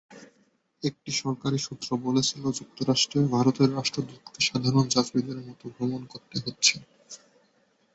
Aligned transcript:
একটি 0.83 1.11
সরকারি 1.21 1.57
সূত্র 1.59 1.89
বলেছিল, 2.05 2.43
যুক্তরাষ্ট্রে 2.59 3.19
ভারতের 3.35 3.69
রাষ্ট্রদূতকে 3.77 4.39
সাধারণ 4.47 4.85
যাত্রীদের 4.95 5.39
মতো 5.47 5.65
ভ্রমণ 5.75 6.01
করতে 6.11 6.35
হচ্ছে। 6.43 6.75